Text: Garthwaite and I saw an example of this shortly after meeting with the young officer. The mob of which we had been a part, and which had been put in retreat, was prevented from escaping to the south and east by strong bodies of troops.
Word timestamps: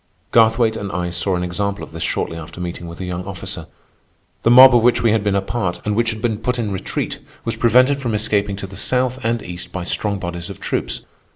Garthwaite 0.31 0.77
and 0.77 0.91
I 0.91 1.11
saw 1.11 1.35
an 1.35 1.43
example 1.43 1.83
of 1.83 1.91
this 1.91 2.01
shortly 2.01 2.35
after 2.35 2.59
meeting 2.59 2.87
with 2.87 2.97
the 2.97 3.05
young 3.05 3.23
officer. 3.23 3.67
The 4.41 4.49
mob 4.49 4.75
of 4.75 4.81
which 4.81 5.03
we 5.03 5.11
had 5.11 5.23
been 5.23 5.35
a 5.35 5.43
part, 5.43 5.79
and 5.85 5.95
which 5.95 6.09
had 6.09 6.23
been 6.23 6.39
put 6.39 6.57
in 6.57 6.71
retreat, 6.71 7.19
was 7.45 7.55
prevented 7.55 8.01
from 8.01 8.15
escaping 8.15 8.55
to 8.55 8.65
the 8.65 8.75
south 8.75 9.23
and 9.23 9.43
east 9.43 9.71
by 9.71 9.83
strong 9.83 10.17
bodies 10.17 10.49
of 10.49 10.59
troops. 10.59 11.01